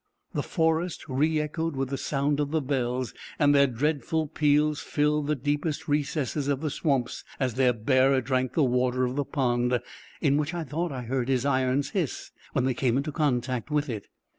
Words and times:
The 0.33 0.41
forest 0.41 1.07
re 1.07 1.39
echoed 1.39 1.75
with 1.75 1.89
the 1.89 1.95
sound 1.99 2.39
of 2.39 2.49
the 2.49 2.59
bells, 2.59 3.13
and 3.37 3.53
their 3.53 3.67
dreadful 3.67 4.25
peals 4.25 4.79
filled 4.81 5.27
the 5.27 5.35
deepest 5.35 5.87
recesses 5.87 6.47
of 6.47 6.61
the 6.61 6.71
swamps, 6.71 7.23
as 7.39 7.53
their 7.53 7.71
bearer 7.71 8.19
drank 8.19 8.53
the 8.53 8.63
water 8.63 9.05
of 9.05 9.15
the 9.15 9.25
pond, 9.25 9.79
in 10.19 10.37
which 10.37 10.55
I 10.55 10.63
thought 10.63 10.91
I 10.91 11.03
heard 11.03 11.29
his 11.29 11.45
irons 11.45 11.91
hiss, 11.91 12.31
when 12.53 12.65
they 12.65 12.73
came 12.73 12.97
in 12.97 13.03
contact 13.03 13.69
with 13.69 13.89
it. 13.91 14.07